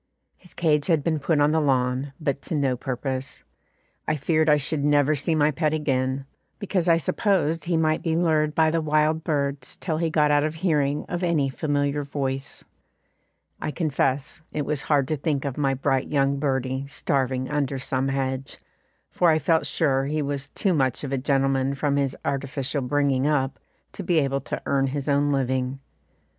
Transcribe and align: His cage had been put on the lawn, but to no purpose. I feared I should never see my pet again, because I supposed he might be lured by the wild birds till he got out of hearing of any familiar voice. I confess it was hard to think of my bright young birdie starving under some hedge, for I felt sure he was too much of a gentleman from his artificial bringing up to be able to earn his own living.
His 0.35 0.55
cage 0.55 0.87
had 0.87 1.03
been 1.03 1.19
put 1.19 1.39
on 1.39 1.51
the 1.51 1.61
lawn, 1.61 2.11
but 2.19 2.41
to 2.47 2.55
no 2.55 2.75
purpose. 2.75 3.43
I 4.07 4.15
feared 4.15 4.49
I 4.49 4.57
should 4.57 4.83
never 4.83 5.13
see 5.13 5.35
my 5.35 5.51
pet 5.51 5.75
again, 5.75 6.25
because 6.57 6.89
I 6.89 6.97
supposed 6.97 7.65
he 7.65 7.77
might 7.77 8.01
be 8.01 8.15
lured 8.15 8.55
by 8.55 8.71
the 8.71 8.81
wild 8.81 9.23
birds 9.23 9.75
till 9.77 9.97
he 9.99 10.09
got 10.09 10.31
out 10.31 10.43
of 10.43 10.55
hearing 10.55 11.05
of 11.07 11.21
any 11.21 11.49
familiar 11.49 12.03
voice. 12.03 12.65
I 13.61 13.69
confess 13.69 14.41
it 14.51 14.65
was 14.65 14.81
hard 14.81 15.07
to 15.09 15.17
think 15.17 15.45
of 15.45 15.55
my 15.55 15.75
bright 15.75 16.07
young 16.07 16.39
birdie 16.39 16.87
starving 16.87 17.51
under 17.51 17.77
some 17.77 18.07
hedge, 18.07 18.57
for 19.11 19.29
I 19.29 19.37
felt 19.37 19.67
sure 19.67 20.05
he 20.05 20.23
was 20.23 20.49
too 20.49 20.73
much 20.73 21.03
of 21.03 21.11
a 21.13 21.17
gentleman 21.19 21.75
from 21.75 21.97
his 21.97 22.17
artificial 22.25 22.81
bringing 22.81 23.27
up 23.27 23.59
to 23.91 24.01
be 24.01 24.17
able 24.17 24.41
to 24.41 24.63
earn 24.65 24.87
his 24.87 25.07
own 25.07 25.31
living. 25.31 25.79